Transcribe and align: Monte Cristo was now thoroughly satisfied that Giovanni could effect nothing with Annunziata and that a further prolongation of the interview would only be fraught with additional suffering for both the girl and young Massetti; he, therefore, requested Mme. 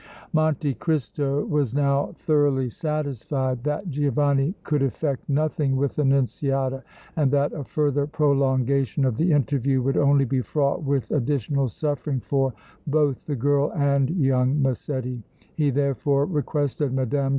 Monte 0.33 0.73
Cristo 0.73 1.45
was 1.45 1.75
now 1.75 2.13
thoroughly 2.17 2.71
satisfied 2.71 3.63
that 3.65 3.91
Giovanni 3.91 4.55
could 4.63 4.81
effect 4.81 5.29
nothing 5.29 5.75
with 5.75 5.99
Annunziata 5.99 6.83
and 7.15 7.29
that 7.29 7.53
a 7.53 7.63
further 7.63 8.07
prolongation 8.07 9.05
of 9.05 9.15
the 9.17 9.31
interview 9.31 9.79
would 9.83 9.97
only 9.97 10.25
be 10.25 10.41
fraught 10.41 10.81
with 10.81 11.11
additional 11.11 11.69
suffering 11.69 12.19
for 12.19 12.51
both 12.87 13.23
the 13.27 13.35
girl 13.35 13.71
and 13.73 14.09
young 14.09 14.59
Massetti; 14.59 15.21
he, 15.53 15.69
therefore, 15.69 16.25
requested 16.25 16.91
Mme. 16.91 17.29